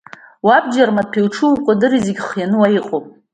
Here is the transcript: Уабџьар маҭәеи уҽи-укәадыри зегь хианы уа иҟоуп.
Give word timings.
Уабџьар 0.45 0.89
маҭәеи 0.95 1.25
уҽи-укәадыри 1.25 1.99
зегь 2.05 2.21
хианы 2.25 2.55
уа 2.59 2.67
иҟоуп. 2.77 3.05